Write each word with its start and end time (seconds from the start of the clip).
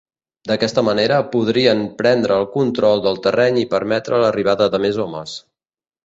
D'aquesta 0.51 0.83
manera 0.85 1.17
podrien 1.33 1.83
prendre 1.99 2.37
el 2.43 2.47
control 2.55 3.03
del 3.03 3.19
terreny 3.25 3.59
i 3.65 3.67
permetre 3.75 4.23
l'arribada 4.23 4.69
de 4.77 4.81
més 4.87 4.99
homes. 5.05 5.35